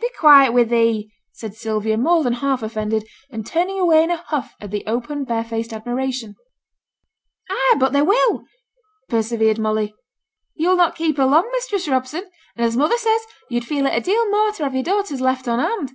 [0.00, 4.18] 'Be quiet wi' thee,' said Sylvia, more than half offended, and turning away in a
[4.18, 6.36] huff at the open barefaced admiration.
[7.48, 8.44] 'Ay; but they will,'
[9.08, 9.94] persevered Molly.
[10.54, 12.30] 'Yo'll not keep her long, Mistress Robson.
[12.54, 15.48] And as mother says, yo'd feel it a deal more to have yer daughters left
[15.48, 15.92] on hand.'